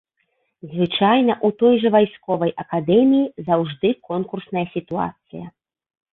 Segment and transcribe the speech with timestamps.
[0.69, 5.45] Звычайна, у той жа вайсковай акадэміі заўжды конкурсная сітуацыя.